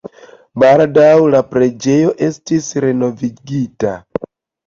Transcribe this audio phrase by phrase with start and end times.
[0.61, 3.93] Baldaŭe la preĝejo estis renovigita.